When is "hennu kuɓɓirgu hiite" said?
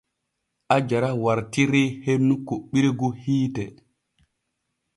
2.05-3.63